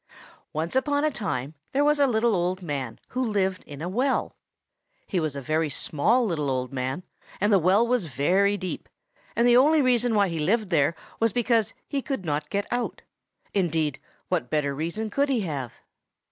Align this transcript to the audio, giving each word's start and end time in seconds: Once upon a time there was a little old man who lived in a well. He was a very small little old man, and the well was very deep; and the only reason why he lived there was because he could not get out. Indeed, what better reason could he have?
Once 0.51 0.75
upon 0.75 1.03
a 1.03 1.11
time 1.11 1.53
there 1.73 1.83
was 1.85 1.99
a 1.99 2.07
little 2.07 2.33
old 2.33 2.63
man 2.63 2.99
who 3.09 3.23
lived 3.23 3.63
in 3.65 3.83
a 3.83 3.87
well. 3.87 4.35
He 5.05 5.19
was 5.19 5.35
a 5.35 5.43
very 5.43 5.69
small 5.69 6.25
little 6.25 6.49
old 6.49 6.73
man, 6.73 7.03
and 7.39 7.53
the 7.53 7.59
well 7.59 7.85
was 7.85 8.07
very 8.07 8.57
deep; 8.57 8.89
and 9.35 9.47
the 9.47 9.57
only 9.57 9.79
reason 9.79 10.15
why 10.15 10.27
he 10.29 10.39
lived 10.39 10.71
there 10.71 10.95
was 11.19 11.33
because 11.33 11.75
he 11.87 12.01
could 12.01 12.25
not 12.25 12.49
get 12.49 12.65
out. 12.71 13.03
Indeed, 13.53 13.99
what 14.27 14.49
better 14.49 14.73
reason 14.73 15.11
could 15.11 15.29
he 15.29 15.41
have? 15.41 15.75